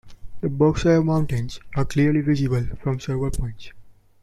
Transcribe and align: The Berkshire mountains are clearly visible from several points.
The 0.39 0.49
Berkshire 0.49 1.03
mountains 1.03 1.59
are 1.75 1.85
clearly 1.85 2.21
visible 2.21 2.65
from 2.81 2.99
several 2.99 3.29
points. 3.29 3.69